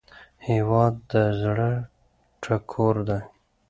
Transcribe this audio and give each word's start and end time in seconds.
هیواد 0.47 0.93
د 1.11 1.13
زړه 1.41 1.69
ټکور 2.43 2.95
دی 3.07 3.19